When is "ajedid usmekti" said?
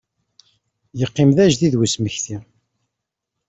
1.45-2.37